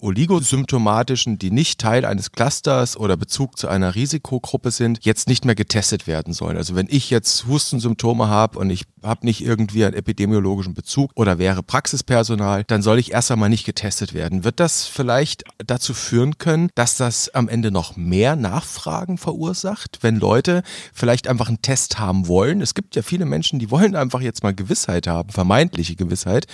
oligosymptomatischen, 1.04 1.38
die 1.38 1.52
nicht 1.52 1.80
Teil 1.80 2.06
eines 2.06 2.32
Clusters 2.32 2.98
oder 2.98 3.18
Bezug 3.18 3.58
zu 3.58 3.68
einer 3.68 3.96
Risikogruppe 3.96 4.72
sind, 4.72 5.00
jetzt 5.04 5.28
nicht 5.28 5.46
mehr 5.46 5.56
getestet 5.56 6.08
werden 6.08 6.34
sollen. 6.34 6.58
Also 6.58 6.76
wenn 6.76 6.88
ich 6.90 7.10
jetzt 7.10 7.46
Hustensymptome 7.48 8.28
habe 8.28 8.60
und 8.60 8.70
ich 8.70 8.86
habe 9.04 9.26
nicht 9.26 9.44
irgendwie 9.44 9.86
einen 9.86 9.96
epidemiologischen 9.96 10.74
Bezug 10.74 11.12
oder 11.16 11.38
wäre 11.38 11.64
Praxispersonal, 11.64 12.64
dann 12.68 12.82
soll 12.82 13.00
ich 13.00 13.12
erst 13.12 13.32
einmal 13.32 13.50
nicht 13.50 13.66
getestet 13.66 14.14
werden. 14.14 14.44
Wird 14.44 14.60
das 14.60 14.86
vielleicht 14.86 15.44
dazu 15.66 15.94
führen 15.94 16.38
können, 16.38 16.70
dass 16.76 16.98
das 16.98 17.30
am 17.30 17.50
Ende 17.50 17.72
noch 17.72 17.96
mehr 17.96 18.36
Nachfragen 18.36 19.18
verursacht, 19.18 20.00
wenn 20.02 20.18
Leute 20.18 20.64
vielleicht 20.94 21.28
einfach 21.28 21.50
einen 21.50 21.62
Test 21.62 22.00
haben 22.00 22.28
wollen? 22.28 22.62
Es 22.62 22.74
gibt 22.74 22.96
ja 22.96 23.02
viele 23.02 23.26
Menschen, 23.26 23.60
die 23.60 23.72
wollen 23.72 23.96
einfach 23.96 24.22
jetzt 24.22 24.44
mal 24.44 24.54
Gewissheit 24.54 25.08
haben, 25.08 25.30
vermeintliche 25.30 25.96
Gewissheit, 25.96 26.48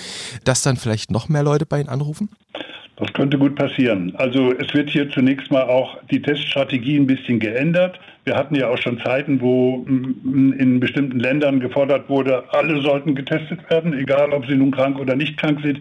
dass 0.43 0.61
dann 0.61 0.77
vielleicht 0.77 1.11
noch 1.11 1.29
mehr 1.29 1.43
Leute 1.43 1.65
bei 1.65 1.79
ihnen 1.79 1.89
anrufen? 1.89 2.29
Das 2.99 3.13
könnte 3.13 3.37
gut 3.37 3.55
passieren. 3.55 4.13
Also 4.17 4.51
es 4.51 4.73
wird 4.73 4.89
hier 4.89 5.09
zunächst 5.09 5.51
mal 5.51 5.63
auch 5.63 5.97
die 6.11 6.21
Teststrategie 6.21 6.97
ein 6.97 7.07
bisschen 7.07 7.39
geändert. 7.39 7.97
Wir 8.25 8.35
hatten 8.35 8.55
ja 8.55 8.67
auch 8.67 8.77
schon 8.77 8.99
Zeiten, 8.99 9.39
wo 9.39 9.85
in 9.87 10.79
bestimmten 10.81 11.19
Ländern 11.19 11.61
gefordert 11.61 12.09
wurde, 12.09 12.43
alle 12.49 12.81
sollten 12.81 13.15
getestet 13.15 13.69
werden, 13.69 13.93
egal 13.97 14.33
ob 14.33 14.45
sie 14.45 14.55
nun 14.55 14.71
krank 14.71 14.99
oder 14.99 15.15
nicht 15.15 15.37
krank 15.37 15.61
sind. 15.63 15.79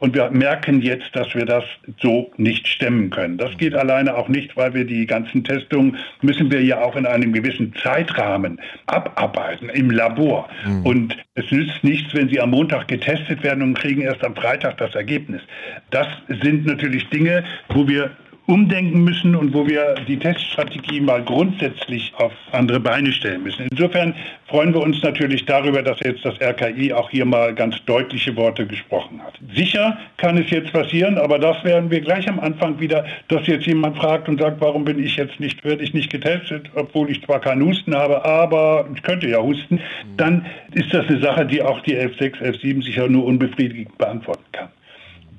Und 0.00 0.14
wir 0.14 0.30
merken 0.30 0.80
jetzt, 0.80 1.14
dass 1.14 1.34
wir 1.34 1.44
das 1.44 1.62
so 2.00 2.32
nicht 2.38 2.66
stemmen 2.66 3.10
können. 3.10 3.36
Das 3.36 3.56
geht 3.58 3.74
alleine 3.74 4.16
auch 4.16 4.28
nicht, 4.28 4.56
weil 4.56 4.72
wir 4.72 4.86
die 4.86 5.06
ganzen 5.06 5.44
Testungen 5.44 5.98
müssen 6.22 6.50
wir 6.50 6.62
ja 6.62 6.80
auch 6.80 6.96
in 6.96 7.04
einem 7.04 7.32
gewissen 7.32 7.74
Zeitrahmen 7.82 8.60
abarbeiten 8.86 9.68
im 9.68 9.90
Labor. 9.90 10.48
Mhm. 10.66 10.86
Und 10.86 11.16
es 11.34 11.50
nützt 11.50 11.84
nichts, 11.84 12.14
wenn 12.14 12.30
sie 12.30 12.40
am 12.40 12.50
Montag 12.50 12.88
getestet 12.88 13.42
werden 13.42 13.62
und 13.62 13.74
kriegen 13.74 14.00
erst 14.00 14.24
am 14.24 14.34
Freitag 14.34 14.78
das 14.78 14.94
Ergebnis. 14.94 15.42
Das 15.90 16.06
sind 16.28 16.66
natürlich 16.66 17.08
Dinge, 17.10 17.44
wo 17.68 17.86
wir 17.86 18.10
umdenken 18.50 19.04
müssen 19.04 19.36
und 19.36 19.54
wo 19.54 19.66
wir 19.66 19.94
die 20.08 20.18
Teststrategie 20.18 21.00
mal 21.00 21.22
grundsätzlich 21.22 22.12
auf 22.16 22.32
andere 22.50 22.80
Beine 22.80 23.12
stellen 23.12 23.44
müssen. 23.44 23.68
Insofern 23.70 24.12
freuen 24.48 24.74
wir 24.74 24.80
uns 24.80 25.00
natürlich 25.02 25.46
darüber, 25.46 25.82
dass 25.82 26.00
jetzt 26.00 26.24
das 26.24 26.34
RKI 26.40 26.92
auch 26.92 27.08
hier 27.10 27.24
mal 27.24 27.54
ganz 27.54 27.76
deutliche 27.86 28.34
Worte 28.34 28.66
gesprochen 28.66 29.22
hat. 29.22 29.34
Sicher 29.54 29.96
kann 30.16 30.36
es 30.36 30.50
jetzt 30.50 30.72
passieren, 30.72 31.16
aber 31.16 31.38
das 31.38 31.62
werden 31.62 31.92
wir 31.92 32.00
gleich 32.00 32.28
am 32.28 32.40
Anfang 32.40 32.80
wieder, 32.80 33.04
dass 33.28 33.46
jetzt 33.46 33.66
jemand 33.66 33.96
fragt 33.96 34.28
und 34.28 34.40
sagt, 34.40 34.60
warum 34.60 34.84
bin 34.84 34.98
ich 34.98 35.14
jetzt 35.14 35.38
nicht, 35.38 35.64
werde 35.64 35.84
ich 35.84 35.94
nicht 35.94 36.10
getestet, 36.10 36.68
obwohl 36.74 37.08
ich 37.08 37.22
zwar 37.22 37.40
keinen 37.40 37.64
Husten 37.64 37.94
habe, 37.94 38.24
aber 38.24 38.88
ich 38.92 39.02
könnte 39.02 39.28
ja 39.28 39.40
husten, 39.40 39.80
dann 40.16 40.44
ist 40.72 40.92
das 40.92 41.06
eine 41.06 41.20
Sache, 41.20 41.46
die 41.46 41.62
auch 41.62 41.80
die 41.82 41.96
11.6, 41.96 42.42
11.7 42.42 42.82
sicher 42.82 43.08
nur 43.08 43.26
unbefriedigend 43.26 43.96
beantworten 43.96 44.44
kann. 44.50 44.68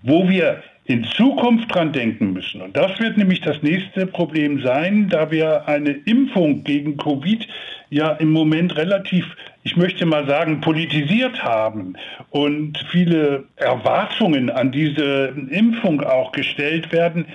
Wo 0.03 0.29
wir 0.29 0.63
in 0.91 1.05
Zukunft 1.05 1.73
dran 1.73 1.93
denken 1.93 2.33
müssen. 2.33 2.61
Und 2.61 2.75
das 2.75 2.99
wird 2.99 3.17
nämlich 3.17 3.39
das 3.39 3.63
nächste 3.63 4.05
Problem 4.05 4.61
sein, 4.61 5.07
da 5.07 5.31
wir 5.31 5.67
eine 5.67 5.91
Impfung 5.91 6.65
gegen 6.65 6.97
Covid 6.97 7.47
ja 7.89 8.11
im 8.11 8.31
Moment 8.31 8.75
relativ, 8.75 9.25
ich 9.63 9.77
möchte 9.77 10.05
mal 10.05 10.27
sagen, 10.27 10.59
politisiert 10.59 11.41
haben 11.43 11.93
und 12.29 12.77
viele 12.91 13.45
Erwartungen 13.55 14.49
an 14.49 14.71
diese 14.71 15.33
Impfung 15.49 16.01
auch 16.01 16.33
gestellt 16.33 16.91
werden, 16.91 17.25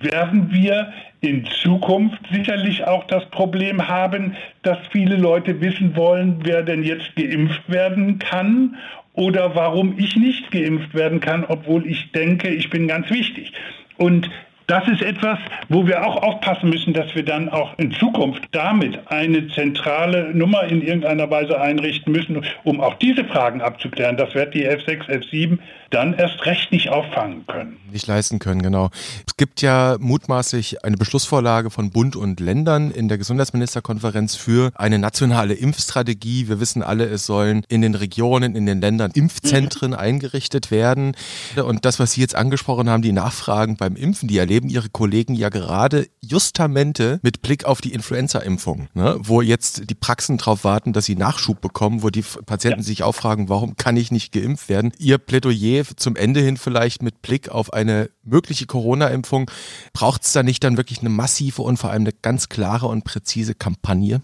werden 0.00 0.52
wir 0.52 0.92
in 1.20 1.44
Zukunft 1.62 2.18
sicherlich 2.32 2.84
auch 2.84 3.04
das 3.04 3.24
Problem 3.30 3.86
haben, 3.86 4.36
dass 4.62 4.78
viele 4.90 5.16
Leute 5.16 5.60
wissen 5.60 5.94
wollen, 5.94 6.40
wer 6.42 6.62
denn 6.62 6.82
jetzt 6.82 7.14
geimpft 7.14 7.70
werden 7.70 8.18
kann 8.18 8.76
oder 9.16 9.54
warum 9.54 9.98
ich 9.98 10.14
nicht 10.16 10.50
geimpft 10.50 10.94
werden 10.94 11.20
kann, 11.20 11.44
obwohl 11.48 11.86
ich 11.86 12.12
denke, 12.12 12.48
ich 12.48 12.70
bin 12.70 12.86
ganz 12.86 13.10
wichtig. 13.10 13.52
Und 13.96 14.30
das 14.66 14.86
ist 14.88 15.00
etwas, 15.00 15.38
wo 15.68 15.86
wir 15.86 16.04
auch 16.04 16.22
aufpassen 16.22 16.70
müssen, 16.70 16.92
dass 16.92 17.14
wir 17.14 17.24
dann 17.24 17.48
auch 17.48 17.78
in 17.78 17.92
Zukunft 17.92 18.42
damit 18.50 18.98
eine 19.06 19.46
zentrale 19.48 20.34
Nummer 20.34 20.64
in 20.64 20.82
irgendeiner 20.82 21.30
Weise 21.30 21.60
einrichten 21.60 22.12
müssen, 22.12 22.44
um 22.64 22.80
auch 22.80 22.94
diese 22.94 23.24
Fragen 23.24 23.60
abzuklären. 23.60 24.16
Das 24.16 24.34
wird 24.34 24.54
die 24.54 24.68
F6, 24.68 25.08
F7 25.08 25.58
dann 25.90 26.14
erst 26.14 26.44
recht 26.46 26.72
nicht 26.72 26.88
auffangen 26.88 27.46
können. 27.46 27.76
Nicht 27.90 28.06
leisten 28.06 28.38
können, 28.38 28.62
genau. 28.62 28.90
Es 29.26 29.36
gibt 29.36 29.62
ja 29.62 29.96
mutmaßlich 30.00 30.84
eine 30.84 30.96
Beschlussvorlage 30.96 31.70
von 31.70 31.90
Bund 31.90 32.16
und 32.16 32.40
Ländern 32.40 32.90
in 32.90 33.08
der 33.08 33.18
Gesundheitsministerkonferenz 33.18 34.34
für 34.34 34.72
eine 34.74 34.98
nationale 34.98 35.54
Impfstrategie. 35.54 36.48
Wir 36.48 36.60
wissen 36.60 36.82
alle, 36.82 37.06
es 37.06 37.26
sollen 37.26 37.62
in 37.68 37.82
den 37.82 37.94
Regionen, 37.94 38.56
in 38.56 38.66
den 38.66 38.80
Ländern 38.80 39.12
Impfzentren 39.12 39.92
mhm. 39.92 39.98
eingerichtet 39.98 40.70
werden. 40.70 41.16
Und 41.56 41.84
das, 41.84 42.00
was 42.00 42.12
Sie 42.12 42.20
jetzt 42.20 42.34
angesprochen 42.34 42.90
haben, 42.90 43.02
die 43.02 43.12
Nachfragen 43.12 43.76
beim 43.76 43.96
Impfen, 43.96 44.28
die 44.28 44.38
erleben 44.38 44.68
ihre 44.68 44.88
Kollegen 44.88 45.34
ja 45.34 45.48
gerade 45.48 46.08
justamente 46.20 47.20
mit 47.22 47.42
Blick 47.42 47.64
auf 47.64 47.80
die 47.80 47.92
Influenza-Impfung, 47.92 48.88
ne? 48.94 49.16
wo 49.20 49.40
jetzt 49.40 49.88
die 49.88 49.94
Praxen 49.94 50.38
darauf 50.38 50.64
warten, 50.64 50.92
dass 50.92 51.04
sie 51.04 51.16
Nachschub 51.16 51.60
bekommen, 51.60 52.02
wo 52.02 52.10
die 52.10 52.24
Patienten 52.46 52.80
ja. 52.80 52.84
sich 52.84 53.02
auch 53.02 53.14
fragen, 53.14 53.48
warum 53.48 53.76
kann 53.76 53.96
ich 53.96 54.10
nicht 54.10 54.32
geimpft 54.32 54.68
werden? 54.68 54.92
Ihr 54.98 55.18
Plädoyer 55.18 55.75
zum 55.84 56.16
Ende 56.16 56.40
hin 56.40 56.56
vielleicht 56.56 57.02
mit 57.02 57.22
Blick 57.22 57.48
auf 57.48 57.72
eine 57.72 58.10
mögliche 58.22 58.66
Corona-Impfung, 58.66 59.50
braucht 59.92 60.22
es 60.22 60.32
da 60.32 60.42
nicht 60.42 60.64
dann 60.64 60.76
wirklich 60.76 61.00
eine 61.00 61.10
massive 61.10 61.62
und 61.62 61.76
vor 61.76 61.90
allem 61.90 62.02
eine 62.02 62.12
ganz 62.22 62.48
klare 62.48 62.86
und 62.86 63.04
präzise 63.04 63.54
Kampagne? 63.54 64.20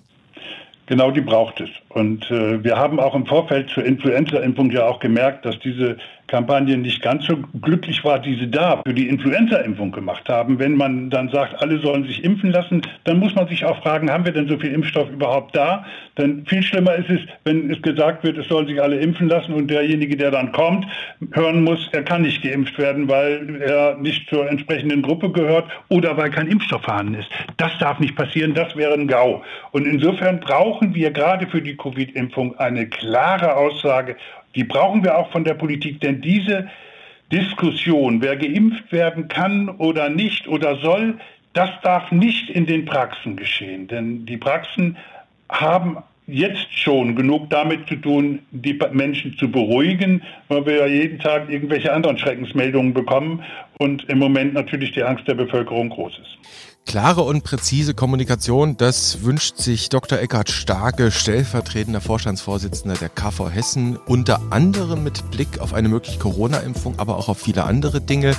Genau 0.86 1.10
die 1.10 1.20
braucht 1.20 1.60
es. 1.60 1.70
Und 1.90 2.30
äh, 2.30 2.62
wir 2.62 2.76
haben 2.76 2.98
auch 2.98 3.14
im 3.14 3.26
Vorfeld 3.26 3.70
zur 3.70 3.84
Influenza-Impfung 3.84 4.70
ja 4.70 4.86
auch 4.86 4.98
gemerkt, 4.98 5.44
dass 5.44 5.58
diese 5.60 5.96
Kampagne 6.32 6.78
nicht 6.78 7.02
ganz 7.02 7.26
so 7.26 7.36
glücklich 7.60 8.02
war, 8.04 8.18
die 8.18 8.36
sie 8.36 8.50
da 8.50 8.80
für 8.86 8.94
die 8.94 9.06
Influenza-Impfung 9.06 9.92
gemacht 9.92 10.30
haben. 10.30 10.58
Wenn 10.58 10.76
man 10.76 11.10
dann 11.10 11.28
sagt, 11.28 11.60
alle 11.60 11.78
sollen 11.78 12.04
sich 12.04 12.24
impfen 12.24 12.52
lassen, 12.52 12.80
dann 13.04 13.18
muss 13.18 13.34
man 13.34 13.46
sich 13.48 13.66
auch 13.66 13.82
fragen, 13.82 14.10
haben 14.10 14.24
wir 14.24 14.32
denn 14.32 14.48
so 14.48 14.56
viel 14.56 14.72
Impfstoff 14.72 15.10
überhaupt 15.10 15.54
da? 15.54 15.84
Denn 16.16 16.46
viel 16.46 16.62
schlimmer 16.62 16.94
ist 16.94 17.10
es, 17.10 17.20
wenn 17.44 17.70
es 17.70 17.82
gesagt 17.82 18.24
wird, 18.24 18.38
es 18.38 18.48
sollen 18.48 18.66
sich 18.66 18.80
alle 18.80 18.98
impfen 18.98 19.28
lassen 19.28 19.52
und 19.52 19.70
derjenige, 19.70 20.16
der 20.16 20.30
dann 20.30 20.52
kommt, 20.52 20.86
hören 21.32 21.64
muss, 21.64 21.90
er 21.92 22.02
kann 22.02 22.22
nicht 22.22 22.42
geimpft 22.42 22.78
werden, 22.78 23.08
weil 23.08 23.60
er 23.60 23.98
nicht 23.98 24.30
zur 24.30 24.48
entsprechenden 24.48 25.02
Gruppe 25.02 25.30
gehört 25.30 25.66
oder 25.90 26.16
weil 26.16 26.30
kein 26.30 26.46
Impfstoff 26.46 26.82
vorhanden 26.82 27.16
ist. 27.16 27.28
Das 27.58 27.76
darf 27.78 28.00
nicht 28.00 28.16
passieren, 28.16 28.54
das 28.54 28.74
wäre 28.74 28.94
ein 28.94 29.06
GAU. 29.06 29.42
Und 29.72 29.86
insofern 29.86 30.40
brauchen 30.40 30.94
wir 30.94 31.10
gerade 31.10 31.46
für 31.46 31.60
die 31.60 31.76
Covid-Impfung 31.76 32.58
eine 32.58 32.86
klare 32.86 33.54
Aussage, 33.54 34.16
die 34.54 34.64
brauchen 34.64 35.02
wir 35.02 35.16
auch 35.16 35.30
von 35.30 35.44
der 35.44 35.54
Politik, 35.54 36.00
denn 36.00 36.20
diese 36.20 36.68
Diskussion, 37.30 38.20
wer 38.20 38.36
geimpft 38.36 38.92
werden 38.92 39.28
kann 39.28 39.68
oder 39.68 40.10
nicht 40.10 40.46
oder 40.48 40.76
soll, 40.76 41.18
das 41.54 41.70
darf 41.82 42.10
nicht 42.12 42.50
in 42.50 42.66
den 42.66 42.84
Praxen 42.84 43.36
geschehen. 43.36 43.88
Denn 43.88 44.26
die 44.26 44.36
Praxen 44.36 44.96
haben 45.48 45.98
jetzt 46.26 46.72
schon 46.78 47.16
genug 47.16 47.50
damit 47.50 47.88
zu 47.88 47.96
tun, 47.96 48.40
die 48.52 48.78
Menschen 48.92 49.36
zu 49.38 49.50
beruhigen, 49.50 50.22
weil 50.48 50.64
wir 50.66 50.76
ja 50.76 50.86
jeden 50.86 51.18
Tag 51.18 51.50
irgendwelche 51.50 51.92
anderen 51.92 52.16
Schreckensmeldungen 52.16 52.94
bekommen 52.94 53.42
und 53.78 54.08
im 54.08 54.18
Moment 54.18 54.54
natürlich 54.54 54.92
die 54.92 55.02
Angst 55.02 55.26
der 55.26 55.34
Bevölkerung 55.34 55.90
groß 55.90 56.18
ist. 56.18 56.71
Klare 56.84 57.22
und 57.22 57.42
präzise 57.42 57.94
Kommunikation, 57.94 58.76
das 58.76 59.22
wünscht 59.22 59.56
sich 59.56 59.88
Dr. 59.88 60.18
Eckhard 60.18 60.50
Starke, 60.50 61.10
stellvertretender 61.10 62.00
Vorstandsvorsitzender 62.00 62.96
der 62.96 63.08
KV 63.08 63.50
Hessen, 63.50 63.96
unter 63.96 64.40
anderem 64.50 65.04
mit 65.04 65.30
Blick 65.30 65.60
auf 65.60 65.72
eine 65.74 65.88
mögliche 65.88 66.18
Corona-Impfung, 66.18 66.98
aber 66.98 67.16
auch 67.16 67.28
auf 67.28 67.38
viele 67.38 67.64
andere 67.64 68.00
Dinge. 68.00 68.34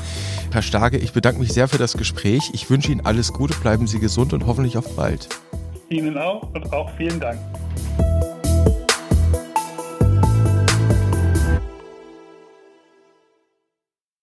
Herr 0.51 0.61
Starke, 0.61 0.97
ich 0.97 1.13
bedanke 1.13 1.39
mich 1.39 1.53
sehr 1.53 1.67
für 1.67 1.77
das 1.77 1.97
Gespräch. 1.97 2.51
Ich 2.53 2.69
wünsche 2.69 2.91
Ihnen 2.91 3.05
alles 3.05 3.33
Gute, 3.33 3.55
bleiben 3.55 3.87
Sie 3.87 3.99
gesund 3.99 4.33
und 4.33 4.45
hoffentlich 4.45 4.77
auf 4.77 4.95
bald. 4.95 5.29
Ihnen 5.89 6.17
auch 6.17 6.43
und 6.53 6.73
auch 6.73 6.91
vielen 6.97 7.19
Dank. 7.19 7.39